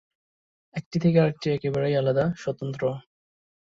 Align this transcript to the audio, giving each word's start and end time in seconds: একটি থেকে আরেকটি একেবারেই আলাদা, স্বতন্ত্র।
একটি 0.75 0.97
থেকে 0.99 1.17
আরেকটি 1.19 1.47
একেবারেই 1.49 1.97
আলাদা, 1.97 2.25
স্বতন্ত্র। 2.37 2.83